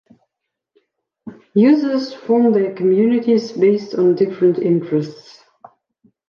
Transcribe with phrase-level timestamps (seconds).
[1.53, 5.43] Users form their communities based on different interests.